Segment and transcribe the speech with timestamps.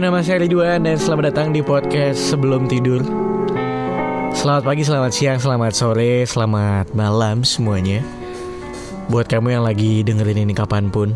[0.00, 3.04] Hai, nama saya Ridwan dan selamat datang di podcast Sebelum Tidur.
[4.32, 8.00] Selamat pagi, selamat siang, selamat sore, selamat malam semuanya.
[9.12, 11.12] Buat kamu yang lagi dengerin ini kapan pun.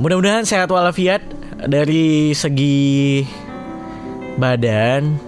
[0.00, 1.20] Mudah-mudahan sehat walafiat
[1.68, 3.28] dari segi
[4.40, 5.20] badan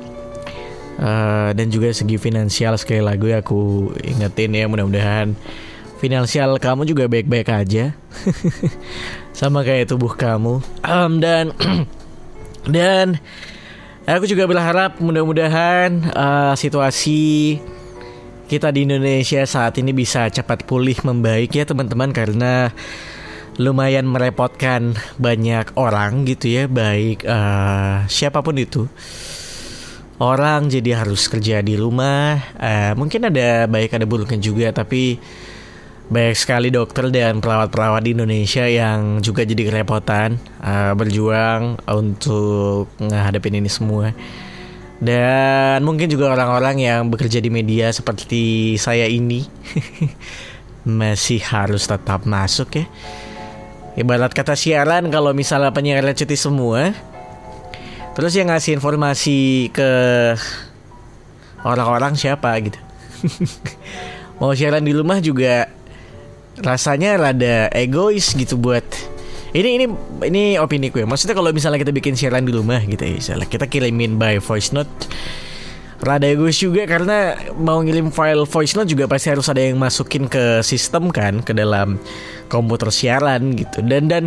[1.04, 5.36] uh, dan juga segi finansial sekali lagi aku ingetin ya mudah-mudahan
[6.00, 7.92] finansial kamu juga baik-baik aja
[9.36, 11.52] sama kayak tubuh kamu um, dan
[12.64, 13.20] Dan
[14.08, 17.60] aku juga berharap mudah-mudahan uh, situasi
[18.44, 22.68] kita di Indonesia saat ini bisa cepat pulih membaik ya teman-teman karena
[23.56, 26.64] lumayan merepotkan banyak orang gitu ya.
[26.68, 28.88] Baik uh, siapa pun itu.
[30.14, 32.38] Orang jadi harus kerja di rumah.
[32.54, 35.18] Uh, mungkin ada baik ada buruknya juga tapi
[36.04, 43.56] banyak sekali dokter dan perawat-perawat di Indonesia yang juga jadi kerepotan uh, berjuang untuk menghadapin
[43.56, 44.12] ini semua.
[45.00, 49.44] Dan mungkin juga orang-orang yang bekerja di media seperti saya ini
[51.00, 52.86] masih harus tetap masuk ya.
[53.94, 56.90] Ibarat kata siaran kalau misalnya penyiar cuti semua,
[58.18, 59.90] terus yang ngasih informasi ke
[61.62, 62.78] orang-orang siapa gitu.
[64.42, 65.70] Mau siaran di rumah juga
[66.62, 68.84] rasanya rada egois gitu buat
[69.54, 69.86] ini ini
[70.26, 71.06] ini opini gue.
[71.06, 74.74] Maksudnya kalau misalnya kita bikin siaran di rumah gitu ya, misalnya kita kirimin by voice
[74.74, 74.90] note
[76.02, 80.26] rada egois juga karena mau ngirim file voice note juga pasti harus ada yang masukin
[80.26, 82.02] ke sistem kan ke dalam
[82.50, 83.78] komputer siaran gitu.
[83.86, 84.24] Dan dan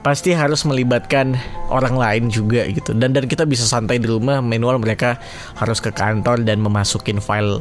[0.00, 1.36] pasti harus melibatkan
[1.68, 2.96] orang lain juga gitu.
[2.96, 5.20] Dan dan kita bisa santai di rumah manual mereka
[5.60, 7.60] harus ke kantor dan memasukin file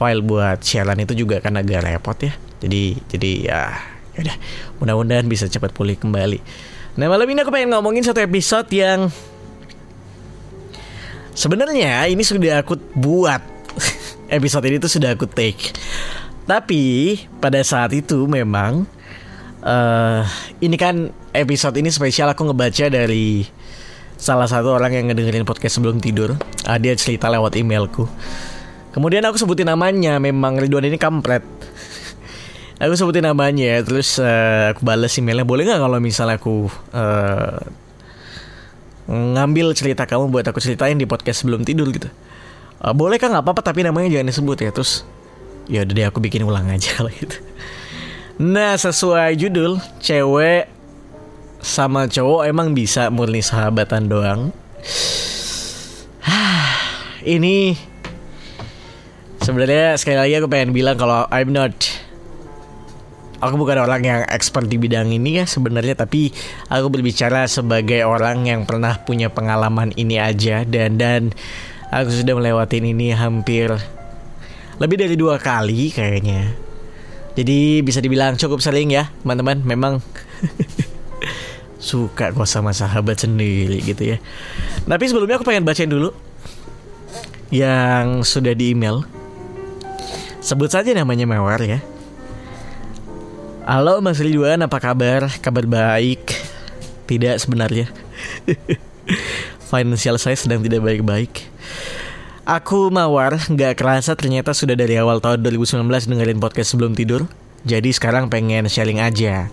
[0.00, 3.60] file buat siaran itu juga kan agak repot ya jadi jadi ya
[4.16, 4.36] udah
[4.80, 6.40] mudah-mudahan bisa cepat pulih kembali.
[6.96, 9.12] Nah malam ini aku pengen ngomongin satu episode yang
[11.36, 13.44] sebenarnya ini sudah aku buat
[14.36, 15.76] episode ini tuh sudah aku take.
[16.48, 18.88] Tapi pada saat itu memang
[19.60, 20.22] uh,
[20.62, 23.44] ini kan episode ini spesial aku ngebaca dari
[24.16, 26.40] salah satu orang yang ngedengerin podcast sebelum tidur.
[26.64, 28.08] Uh, dia cerita lewat emailku.
[28.96, 31.44] Kemudian aku sebutin namanya, memang Ridwan ini kampret
[32.76, 35.48] aku sebutin namanya terus uh, aku balas emailnya.
[35.48, 37.60] Boleh nggak kalau misalnya aku uh,
[39.06, 42.12] ngambil cerita kamu buat aku ceritain di podcast sebelum tidur gitu?
[42.80, 44.70] Uh, boleh kan nggak apa-apa tapi namanya jangan disebut ya.
[44.72, 45.08] Terus
[45.66, 47.38] ya udah deh aku bikin ulang aja lah gitu.
[48.36, 50.68] Nah sesuai judul cewek
[51.64, 54.40] sama cowok emang bisa murni sahabatan doang.
[57.26, 57.74] Ini
[59.40, 62.05] sebenarnya sekali lagi aku pengen bilang kalau I'm not
[63.40, 66.32] aku bukan orang yang expert di bidang ini ya sebenarnya tapi
[66.72, 70.64] aku berbicara sebagai orang yang pernah punya pengalaman ini aja.
[70.64, 71.32] Dan dan
[71.92, 73.72] aku sudah melewatin ini hampir
[74.76, 76.52] lebih dari dua kali kayaknya.
[77.36, 79.60] Jadi bisa dibilang cukup sering ya teman-teman.
[79.60, 80.00] Memang
[81.76, 84.18] suka kok sama sahabat sendiri gitu ya.
[84.88, 86.16] Tapi sebelumnya aku pengen bacain dulu
[87.52, 89.04] yang sudah di email.
[90.40, 91.82] Sebut saja namanya Mawar ya
[93.66, 95.26] Halo Mas Ridwan, apa kabar?
[95.42, 96.22] Kabar baik?
[97.10, 97.90] Tidak sebenarnya.
[99.74, 101.50] Finansial saya sedang tidak baik-baik.
[102.46, 107.26] Aku mawar, nggak kerasa ternyata sudah dari awal tahun 2019 dengerin podcast sebelum tidur.
[107.66, 109.50] Jadi sekarang pengen sharing aja.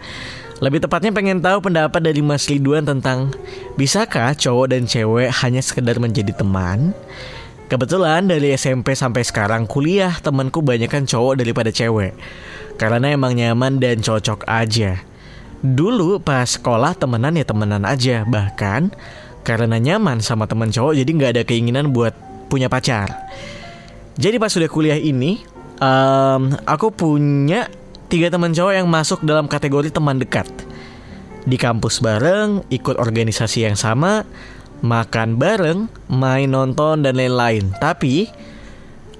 [0.61, 3.33] Lebih tepatnya pengen tahu pendapat dari Mas Ridwan tentang
[3.81, 6.93] bisakah cowok dan cewek hanya sekedar menjadi teman?
[7.65, 12.13] Kebetulan dari SMP sampai sekarang kuliah temanku banyak kan cowok daripada cewek
[12.77, 15.01] karena emang nyaman dan cocok aja.
[15.63, 18.91] Dulu pas sekolah temenan ya temenan aja, bahkan
[19.47, 22.15] karena nyaman sama teman cowok jadi nggak ada keinginan buat
[22.51, 23.11] punya pacar.
[24.19, 25.41] Jadi pas sudah kuliah ini,
[25.81, 27.71] um, aku punya
[28.11, 30.45] tiga teman cowok yang masuk dalam kategori teman dekat.
[31.43, 34.23] Di kampus bareng, ikut organisasi yang sama,
[34.83, 37.73] makan bareng, main nonton dan lain-lain.
[37.81, 38.29] Tapi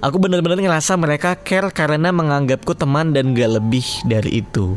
[0.04, 4.76] Aku benar-benar ngerasa mereka care karena menganggapku teman dan gak lebih dari itu.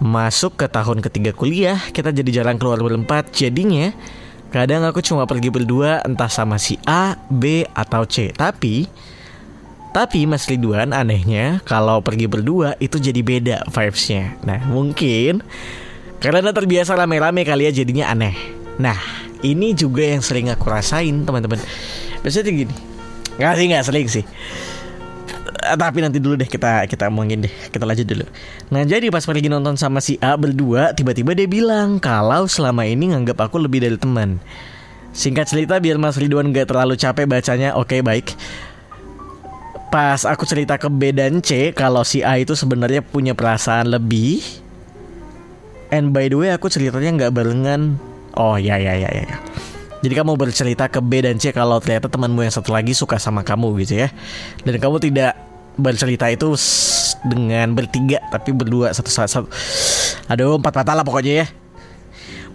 [0.00, 3.92] Masuk ke tahun ketiga kuliah, kita jadi jarang keluar berempat, jadinya
[4.48, 8.32] kadang aku cuma pergi berdua entah sama si A, B, atau C.
[8.32, 8.88] Tapi,
[9.92, 14.40] tapi Mas Ridwan anehnya kalau pergi berdua itu jadi beda vibesnya.
[14.40, 15.44] Nah mungkin
[16.16, 18.32] karena terbiasa rame-rame kali ya jadinya aneh.
[18.80, 18.96] Nah
[19.44, 21.60] ini juga yang sering aku rasain teman-teman.
[22.24, 22.95] Biasanya gini,
[23.36, 24.24] Nggak sih nggak sering sih.
[25.66, 27.52] Tapi nanti dulu deh kita kita omongin deh.
[27.68, 28.26] Kita lanjut dulu.
[28.72, 33.12] Nah jadi pas pergi nonton sama si A berdua tiba-tiba dia bilang kalau selama ini
[33.12, 34.38] nganggap aku lebih dari teman.
[35.16, 38.36] Singkat cerita biar Mas Ridwan gak terlalu capek bacanya oke okay, baik.
[39.88, 44.44] Pas aku cerita ke B dan C kalau si A itu sebenarnya punya perasaan lebih.
[45.88, 47.96] And by the way aku ceritanya nggak barengan.
[48.36, 49.38] Oh ya ya ya ya
[50.04, 53.40] jadi kamu bercerita ke B dan C kalau ternyata temanmu yang satu lagi suka sama
[53.40, 54.08] kamu gitu ya.
[54.62, 55.32] Dan kamu tidak
[55.76, 56.52] bercerita itu
[57.24, 59.48] dengan bertiga tapi berdua satu satu.
[60.28, 61.46] Aduh empat patah lah pokoknya ya.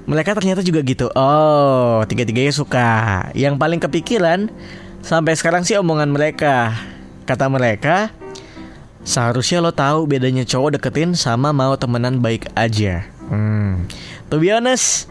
[0.05, 1.13] Mereka ternyata juga gitu.
[1.13, 2.89] Oh, tiga-tiganya suka.
[3.38, 4.49] Yang paling kepikiran
[5.05, 6.73] sampai sekarang sih omongan mereka.
[7.29, 8.09] Kata mereka,
[9.05, 13.05] seharusnya lo tahu bedanya cowok deketin sama mau temenan baik aja.
[13.29, 13.85] Hmm.
[14.33, 15.05] To be honest,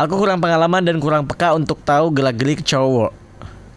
[0.00, 3.12] Aku kurang pengalaman dan kurang peka untuk tahu gelak-gelik cowok.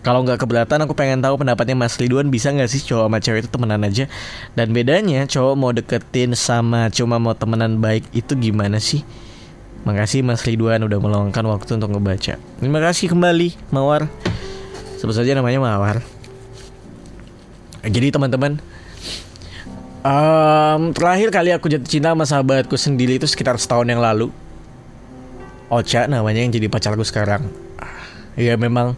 [0.07, 3.39] Kalau nggak keberatan, aku pengen tahu pendapatnya Mas Ridwan bisa nggak sih cowok sama cewek
[3.43, 4.07] itu temenan aja?
[4.55, 9.03] Dan bedanya cowok mau deketin sama cuma mau temenan baik itu gimana sih?
[9.83, 12.39] Makasih Mas Ridwan udah meluangkan waktu untuk ngebaca.
[12.39, 14.07] Terima kasih kembali Mawar.
[15.03, 15.99] Sebut saja namanya Mawar.
[17.83, 18.63] Jadi teman-teman,
[20.07, 24.31] um, terakhir kali aku jatuh cinta sama sahabatku sendiri itu sekitar setahun yang lalu.
[25.73, 27.49] Ocha namanya yang jadi pacarku sekarang.
[28.37, 28.93] Ya memang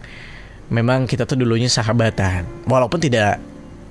[0.68, 2.44] memang kita tuh dulunya sahabatan.
[2.68, 3.40] Walaupun tidak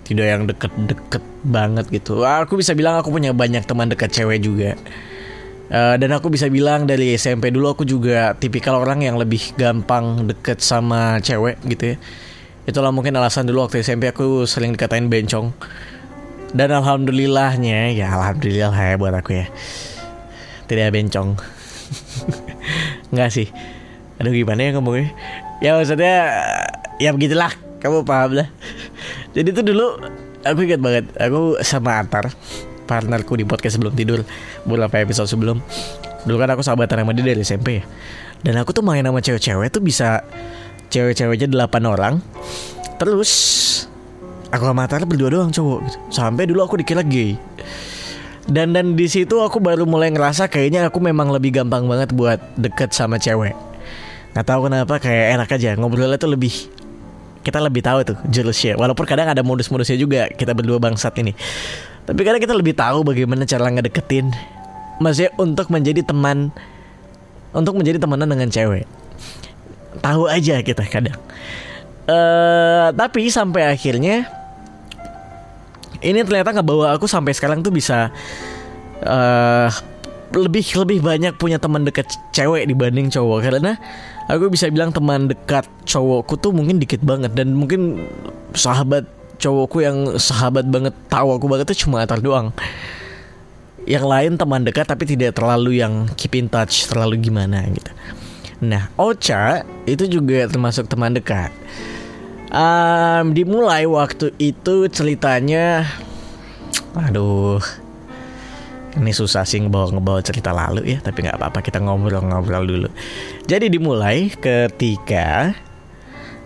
[0.05, 2.21] tidak yang deket-deket banget gitu.
[2.21, 4.77] Aku bisa bilang aku punya banyak teman dekat cewek juga.
[5.65, 10.29] Uh, dan aku bisa bilang dari SMP dulu aku juga tipikal orang yang lebih gampang
[10.29, 11.97] deket sama cewek gitu ya.
[12.69, 15.57] Itulah mungkin alasan dulu waktu SMP aku sering dikatain bencong.
[16.53, 19.49] Dan alhamdulillahnya ya alhamdulillah ya buat aku ya.
[20.69, 21.33] Tidak bencong.
[23.11, 23.47] Enggak sih.
[24.21, 25.11] Aduh gimana ya ngomongnya?
[25.59, 26.15] Ya maksudnya
[26.95, 27.51] Ya begitulah.
[27.83, 28.47] Kamu paham lah.
[29.35, 29.99] Jadi tuh dulu
[30.45, 31.09] Aku ingat banget.
[31.17, 32.29] Aku sama Antar
[32.85, 34.21] Partnerku di podcast sebelum tidur.
[34.61, 35.57] Beberapa episode sebelum.
[36.25, 37.83] Dulu kan aku sahabatan sama dia dari SMP ya.
[38.45, 40.21] Dan aku tuh main sama cewek-cewek tuh bisa
[40.93, 42.21] Cewek-ceweknya 8 orang.
[43.01, 43.31] Terus
[44.53, 46.13] Aku sama Antar berdua doang cowok.
[46.13, 47.35] Sampai dulu aku dikira gay
[48.45, 52.37] dan dan di situ aku baru mulai ngerasa kayaknya aku memang lebih gampang banget buat
[52.57, 53.57] deket sama cewek.
[54.37, 55.73] Nggak tahu kenapa kayak enak aja.
[55.73, 56.53] Ngobrolnya tuh lebih
[57.41, 58.77] kita lebih tahu tuh jurusnya.
[58.77, 61.33] Walaupun kadang ada modus-modusnya juga kita berdua bangsat ini.
[62.05, 64.29] Tapi kadang kita lebih tahu bagaimana cara ngedeketin.
[65.01, 66.53] Maksudnya untuk menjadi teman
[67.49, 68.85] untuk menjadi temenan dengan cewek.
[70.05, 71.17] Tahu aja kita kadang.
[72.05, 74.29] Uh, tapi sampai akhirnya
[76.01, 78.09] ini ternyata nggak bawa aku sampai sekarang tuh bisa
[79.03, 79.69] uh,
[80.35, 83.39] lebih lebih banyak punya teman dekat cewek dibanding cowok.
[83.45, 83.77] Karena
[84.27, 87.31] aku bisa bilang teman dekat cowokku tuh mungkin dikit banget.
[87.37, 88.03] Dan mungkin
[88.57, 89.05] sahabat
[89.37, 92.51] cowokku yang sahabat banget tahu aku banget tuh cuma Atar doang.
[93.85, 97.91] Yang lain teman dekat tapi tidak terlalu yang keep in touch terlalu gimana gitu.
[98.65, 101.53] Nah Ocha itu juga termasuk teman dekat
[102.51, 105.85] um, dimulai waktu itu ceritanya
[106.95, 107.59] aduh
[108.95, 112.89] ini susah sih ngebawa ngebawa cerita lalu ya tapi nggak apa-apa kita ngobrol-ngobrol dulu.
[113.43, 115.51] Jadi dimulai ketika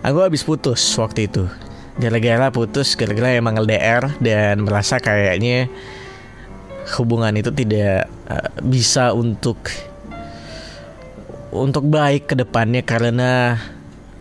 [0.02, 1.46] aku habis putus waktu itu.
[2.00, 5.70] Gara-gara putus gara-gara emang LDR dan merasa kayaknya
[6.98, 9.70] hubungan itu tidak uh, bisa untuk
[11.54, 13.58] untuk baik ke depannya karena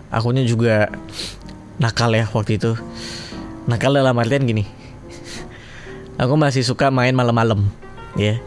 [0.09, 0.89] akunya juga
[1.79, 2.75] nakal ya waktu itu.
[3.65, 4.67] Nakal dalam artian gini.
[6.19, 7.71] Aku masih suka main malam-malam
[8.19, 8.37] ya.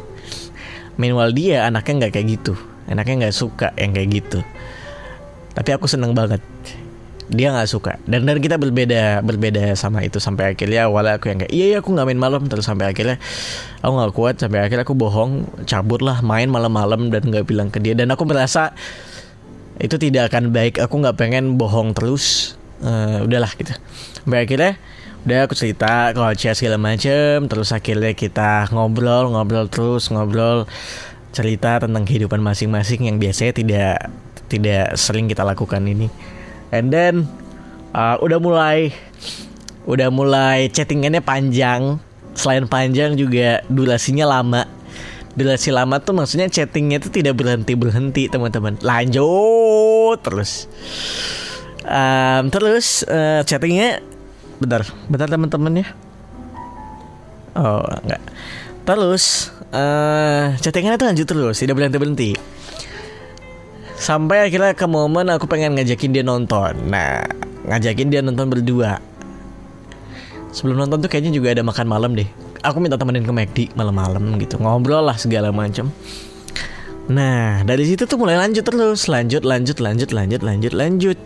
[1.01, 2.53] Minimal dia anaknya nggak kayak gitu.
[2.85, 4.39] Anaknya nggak suka yang kayak gitu.
[5.57, 6.45] Tapi aku seneng banget.
[7.33, 7.97] Dia nggak suka.
[8.05, 11.77] Dan dan kita berbeda berbeda sama itu sampai akhirnya awalnya aku yang kayak iya iya
[11.81, 12.45] aku nggak main malam.
[12.45, 13.17] Terus sampai akhirnya
[13.81, 17.81] aku nggak kuat sampai akhirnya aku bohong cabut lah main malam-malam dan nggak bilang ke
[17.81, 17.97] dia.
[17.97, 18.77] Dan aku merasa
[19.81, 20.77] itu tidak akan baik.
[20.77, 23.73] Aku nggak pengen bohong terus uh, udahlah gitu.
[24.21, 24.77] Sampai akhirnya
[25.23, 30.67] udah aku cerita kalau chat segala macem terus akhirnya kita ngobrol ngobrol terus ngobrol
[31.31, 33.97] cerita tentang kehidupan masing-masing yang biasanya tidak
[34.51, 36.13] tidak sering kita lakukan ini.
[36.69, 37.31] And then
[37.97, 38.93] uh, udah mulai
[39.89, 42.03] udah mulai chattingannya panjang.
[42.37, 44.69] Selain panjang juga durasinya lama.
[45.33, 48.77] Durasi lama tuh maksudnya chattingnya itu tidak berhenti berhenti teman-teman.
[48.85, 50.69] Lanjut terus
[51.87, 54.03] um, terus uh, chattingnya?
[54.63, 55.87] Bentar bentar teman-teman ya.
[57.59, 58.23] Oh enggak.
[58.83, 62.31] Terus uh, chattingannya tuh lanjut terus tidak berhenti berhenti.
[63.99, 66.75] Sampai akhirnya ke momen aku pengen ngajakin dia nonton.
[66.91, 67.23] Nah
[67.71, 68.99] ngajakin dia nonton berdua.
[70.51, 72.27] Sebelum nonton tuh kayaknya juga ada makan malam deh.
[72.63, 75.91] Aku minta temenin ke McD malam-malam gitu ngobrol lah segala macam.
[77.11, 79.07] Nah dari situ tuh mulai lanjut terus.
[79.07, 81.19] Lanjut lanjut lanjut lanjut lanjut lanjut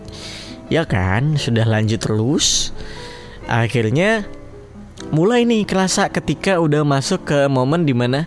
[0.72, 2.72] ya kan sudah lanjut terus.
[3.46, 4.26] Akhirnya
[5.14, 8.26] mulai nih kerasa ketika udah masuk ke momen di mana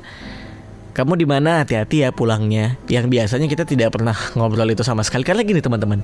[0.96, 2.80] kamu di mana hati-hati ya pulangnya.
[2.88, 5.24] Yang biasanya kita tidak pernah ngobrol itu sama sekali.
[5.24, 6.04] Karena gini teman-teman.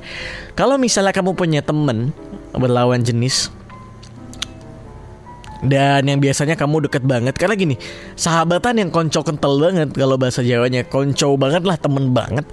[0.56, 2.12] Kalau misalnya kamu punya temen
[2.56, 3.52] berlawan jenis
[5.66, 7.76] dan yang biasanya kamu deket banget Karena gini
[8.14, 12.46] Sahabatan yang konco kental banget Kalau bahasa Jawanya Konco banget lah Temen banget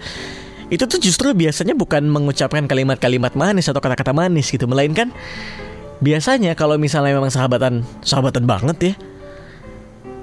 [0.72, 5.12] Itu tuh justru biasanya bukan mengucapkan kalimat-kalimat manis Atau kata-kata manis gitu Melainkan
[6.00, 8.94] Biasanya kalau misalnya memang sahabatan Sahabatan banget ya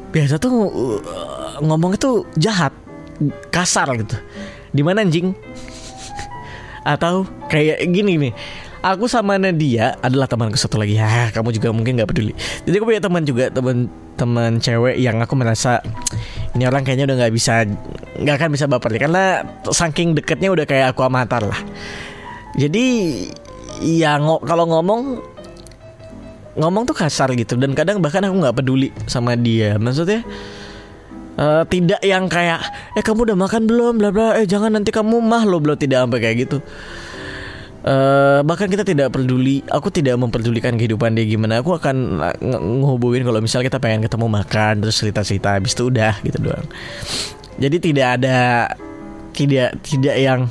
[0.10, 1.00] Biasa tuh uh,
[1.62, 2.74] Ngomongnya tuh jahat
[3.54, 4.16] Kasar gitu.
[4.72, 5.36] Di mana anjing?
[6.96, 8.34] Atau kayak gini nih
[8.80, 10.96] aku sama Nadia adalah temanku satu lagi.
[10.96, 12.34] Ya kamu juga mungkin nggak peduli.
[12.64, 15.84] Jadi aku punya teman juga teman teman cewek yang aku merasa
[16.56, 17.64] ini orang kayaknya udah nggak bisa
[18.20, 19.24] nggak akan bisa baper nih karena
[19.72, 21.60] saking deketnya udah kayak aku amatar lah
[22.60, 22.86] jadi
[23.80, 25.24] ya ng kalau ngomong
[26.60, 30.24] ngomong tuh kasar gitu dan kadang bahkan aku nggak peduli sama dia maksudnya
[31.40, 32.60] Uh, tidak yang kayak
[33.00, 36.04] eh kamu udah makan belum bla bla eh jangan nanti kamu mah lo belum tidak
[36.04, 36.60] sampai kayak gitu
[37.80, 41.64] Uh, bahkan kita tidak peduli, aku tidak memperdulikan kehidupan dia gimana.
[41.64, 42.20] Aku akan
[42.84, 46.68] ngehubungin kalau misalnya kita pengen ketemu makan terus cerita-cerita habis itu udah gitu doang.
[47.60, 48.72] Jadi tidak ada
[49.36, 50.48] tidak tidak yang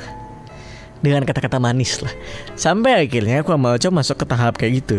[1.00, 2.12] dengan kata-kata manis lah.
[2.54, 4.98] Sampai akhirnya aku mau coba masuk ke tahap kayak gitu.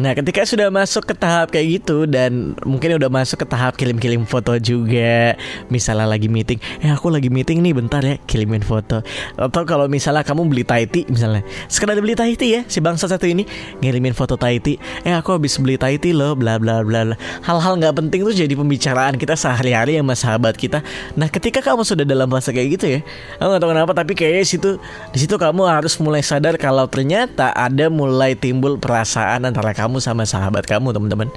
[0.00, 4.24] Nah ketika sudah masuk ke tahap kayak gitu Dan mungkin udah masuk ke tahap kirim-kirim
[4.24, 5.36] foto juga
[5.68, 9.04] Misalnya lagi meeting Eh aku lagi meeting nih bentar ya Kirimin foto.
[9.36, 13.44] Atau kalau misalnya kamu beli Taiti misalnya Sekedar beli Taiti ya Si bangsa satu ini
[13.84, 17.12] Ngirimin foto Taiti Eh aku habis beli Taiti loh Bla bla bla
[17.44, 20.80] Hal-hal gak penting tuh jadi pembicaraan kita sehari-hari sama sahabat kita.
[21.20, 23.00] Nah ketika kamu sudah dalam fase kayak gitu ya
[23.36, 24.70] Aku gak tahu kenapa tapi kayaknya situ
[25.12, 30.28] di situ kamu harus mulai sadar kalau ternyata ada mulai timbul perasaan antara kamu sama
[30.28, 31.32] sahabat kamu teman-teman.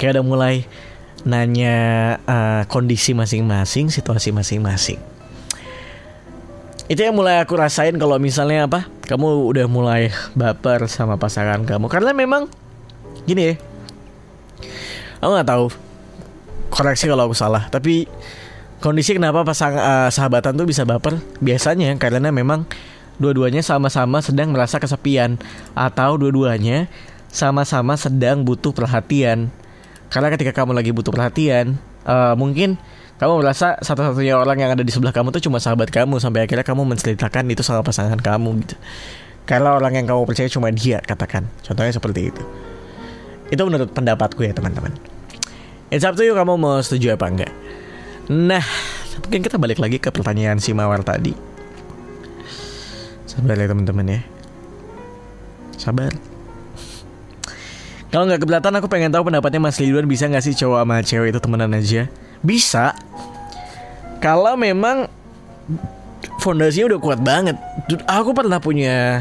[0.00, 0.54] Kayak udah mulai
[1.26, 1.76] nanya
[2.24, 4.98] uh, kondisi masing-masing situasi masing-masing.
[6.88, 11.86] Itu yang mulai aku rasain kalau misalnya apa kamu udah mulai baper sama pasangan kamu.
[11.92, 12.48] Karena memang
[13.28, 13.54] gini ya
[15.20, 15.64] aku nggak tahu
[16.70, 18.06] koreksi kalau aku salah tapi
[18.78, 21.18] kondisi kenapa pasang uh, sahabatan tuh bisa baper?
[21.42, 22.64] Biasanya karena memang
[23.18, 25.42] dua-duanya sama-sama sedang merasa kesepian
[25.74, 26.86] atau dua-duanya
[27.28, 29.52] sama-sama sedang butuh perhatian.
[30.08, 31.76] Karena ketika kamu lagi butuh perhatian,
[32.08, 32.80] uh, mungkin
[33.18, 36.62] kamu merasa satu-satunya orang yang ada di sebelah kamu tuh cuma sahabat kamu sampai akhirnya
[36.62, 38.76] kamu menceritakan itu sama pasangan kamu gitu.
[39.48, 41.48] Karena orang yang kamu percaya cuma dia katakan.
[41.64, 42.42] Contohnya seperti itu.
[43.48, 44.92] Itu menurut pendapatku ya teman-teman.
[45.88, 47.52] It's up to you kamu mau setuju apa enggak.
[48.28, 48.60] Nah,
[49.24, 51.32] mungkin kita balik lagi ke pertanyaan si Mawar tadi.
[53.24, 54.20] Sabar ya teman-teman ya.
[55.80, 56.37] Sabar.
[58.08, 61.28] Kalau nggak keberatan aku pengen tahu pendapatnya Mas Ridwan bisa nggak sih cowok sama cewek
[61.36, 62.08] itu temenan aja?
[62.40, 62.96] Bisa.
[64.18, 65.12] Kalau memang
[66.40, 67.56] fondasinya udah kuat banget.
[68.08, 69.20] Aku pernah punya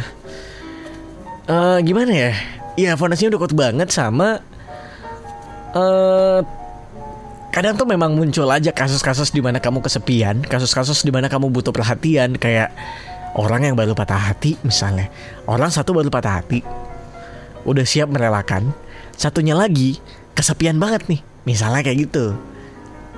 [1.51, 2.31] uh, gimana ya?
[2.77, 4.39] Iya fondasinya udah kuat banget sama
[5.73, 6.39] uh,
[7.51, 11.73] kadang tuh memang muncul aja kasus-kasus di mana kamu kesepian, kasus-kasus di mana kamu butuh
[11.73, 12.69] perhatian kayak
[13.33, 15.09] orang yang baru patah hati misalnya.
[15.49, 16.61] Orang satu baru patah hati,
[17.67, 18.71] udah siap merelakan
[19.19, 19.99] satunya lagi
[20.37, 21.21] kesepian banget nih.
[21.43, 22.37] Misalnya kayak gitu.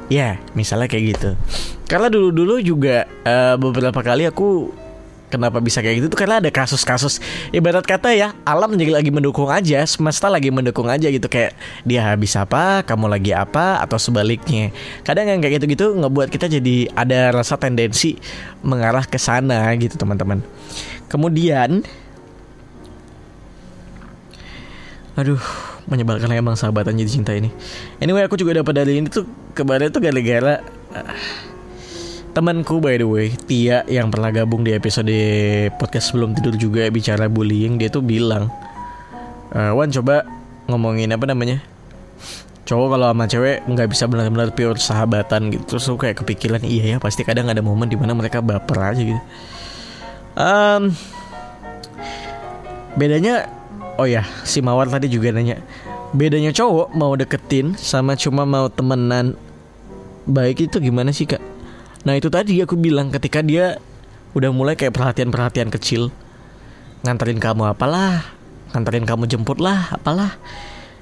[0.09, 1.29] Ya misalnya kayak gitu.
[1.85, 4.73] Karena dulu dulu juga uh, beberapa kali aku
[5.29, 7.21] kenapa bisa kayak gitu tuh karena ada kasus-kasus
[7.53, 11.29] ibarat kata ya alam jadi lagi mendukung aja semesta lagi mendukung aja gitu.
[11.29, 11.53] Kayak
[11.85, 14.73] dia habis apa kamu lagi apa atau sebaliknya.
[15.05, 18.17] Kadang yang kayak gitu-gitu ngebuat kita jadi ada rasa tendensi
[18.65, 20.41] mengarah ke sana gitu teman-teman.
[21.05, 21.85] Kemudian
[25.17, 25.41] Aduh,
[25.89, 27.49] menyebalkan emang sahabatan jadi cinta ini.
[27.97, 29.25] Anyway, aku juga dapat dari ini tuh
[29.57, 30.61] kemarin tuh gara-gara
[30.93, 31.15] uh,
[32.31, 35.11] temanku by the way, Tia yang pernah gabung di episode
[35.81, 38.53] podcast sebelum tidur juga bicara bullying, dia tuh bilang,
[39.51, 40.23] uh, Wan coba
[40.69, 41.59] ngomongin apa namanya?
[42.69, 45.63] Cowok kalau sama cewek nggak bisa benar-benar pure sahabatan gitu.
[45.73, 49.01] Terus aku kayak kepikiran, iya ya pasti kadang ada momen di mana mereka baper aja
[49.01, 49.21] gitu.
[50.37, 50.93] Um,
[52.93, 53.49] bedanya
[53.99, 55.59] oh ya si Mawar tadi juga nanya
[56.15, 59.35] bedanya cowok mau deketin sama cuma mau temenan?
[60.29, 61.41] Baik itu gimana sih kak?
[62.07, 63.77] Nah itu tadi aku bilang ketika dia
[64.33, 66.13] udah mulai kayak perhatian-perhatian kecil
[67.01, 68.23] nganterin kamu apalah
[68.71, 70.37] nganterin kamu jemput lah apalah.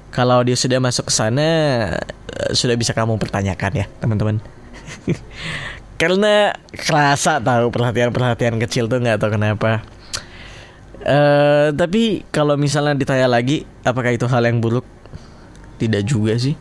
[0.08, 1.48] Kalau dia sudah masuk ke sana
[2.32, 4.40] eh, sudah bisa kamu pertanyakan ya teman-teman.
[6.00, 9.84] Karena kerasa tahu perhatian-perhatian kecil tuh nggak tahu kenapa
[11.04, 14.86] uh, tapi kalau misalnya ditanya lagi apakah itu hal yang buruk?
[15.78, 16.58] Tidak juga sih.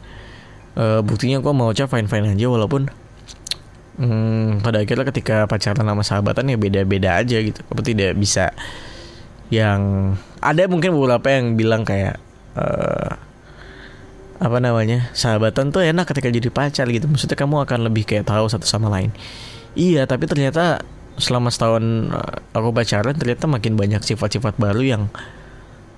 [0.77, 2.85] Uh, buktinya kok mau cah fine fine aja walaupun
[3.97, 7.65] hmm, pada akhirnya ketika pacaran sama sahabatan ya beda-beda aja gitu.
[7.65, 8.53] Apa tidak bisa
[9.49, 10.13] yang
[10.43, 12.21] ada mungkin beberapa yang bilang kayak
[12.53, 13.17] uh,
[14.37, 17.09] apa namanya sahabatan tuh enak ketika jadi pacar gitu.
[17.09, 19.09] Maksudnya kamu akan lebih kayak tahu satu sama lain.
[19.73, 20.85] Iya tapi ternyata
[21.17, 21.83] selama setahun
[22.13, 25.03] eh, aku pacaran ternyata makin banyak sifat-sifat baru yang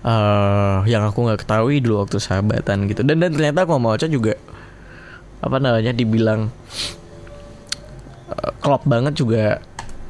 [0.04, 3.02] uh, yang aku nggak ketahui dulu waktu sahabatan gitu.
[3.04, 4.36] Dan dan ternyata aku mau juga
[5.40, 6.52] apa namanya dibilang
[8.32, 9.64] uh, klop banget juga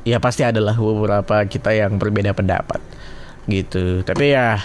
[0.06, 2.82] ya pasti adalah beberapa kita yang berbeda pendapat
[3.50, 4.06] gitu.
[4.06, 4.62] Tapi ya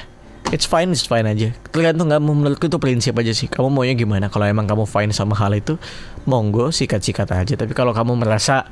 [0.52, 1.52] it's fine it's fine aja.
[1.72, 3.48] Tergantung kamu menurutku itu prinsip aja sih.
[3.48, 4.28] Kamu maunya gimana?
[4.28, 5.80] Kalau emang kamu fine sama hal itu
[6.28, 7.54] monggo sikat-sikat aja.
[7.56, 8.68] Tapi kalau kamu merasa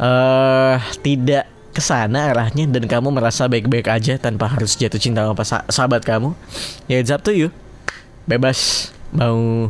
[0.00, 5.44] uh, tidak ke sana arahnya dan kamu merasa baik-baik aja tanpa harus jatuh cinta sama
[5.68, 6.32] sahabat kamu
[6.88, 7.52] ya it's up to you
[8.24, 9.68] bebas mau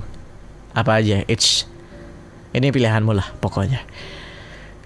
[0.70, 1.66] apa aja it's
[2.54, 3.82] ini pilihanmu lah pokoknya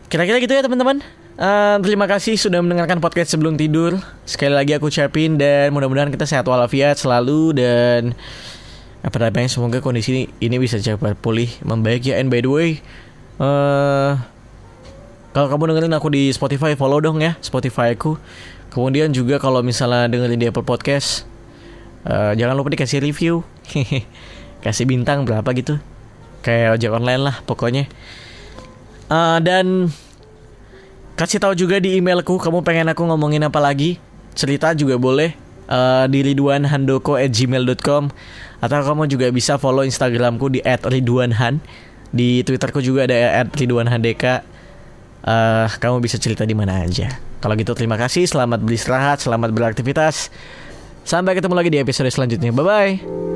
[0.08, 1.04] kira-kira gitu ya teman-teman
[1.40, 3.96] Uh, terima kasih sudah mendengarkan podcast sebelum tidur.
[4.28, 8.12] Sekali lagi aku ucapin dan mudah-mudahan kita sehat walafiat selalu dan
[9.00, 12.20] apa namanya semoga kondisi ini bisa cepat pulih membaik ya.
[12.20, 12.84] And by the way,
[13.40, 14.20] uh,
[15.30, 18.18] kalau kamu dengerin aku di Spotify follow dong ya Spotify aku.
[18.70, 21.26] Kemudian juga kalau misalnya dengerin di Apple Podcast,
[22.06, 23.42] uh, jangan lupa dikasih review,
[24.64, 25.82] kasih bintang berapa gitu,
[26.46, 27.90] kayak ojek online lah pokoknya.
[29.10, 29.90] Uh, dan
[31.20, 34.00] Kasih tahu juga di emailku kamu pengen aku ngomongin apa lagi.
[34.32, 35.36] Cerita juga boleh
[35.68, 38.08] uh, di ridwanhandoko@gmail.com
[38.64, 41.60] atau kamu juga bisa follow Instagramku di @ridwanhan.
[42.08, 44.48] Di Twitterku juga ada @ridwanhandeka.
[45.20, 47.12] Uh, kamu bisa cerita di mana aja.
[47.40, 50.32] Kalau gitu terima kasih, selamat beristirahat, selamat beraktivitas.
[51.04, 52.52] Sampai ketemu lagi di episode selanjutnya.
[52.52, 53.29] Bye bye.